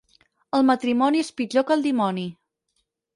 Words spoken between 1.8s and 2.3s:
dimoni.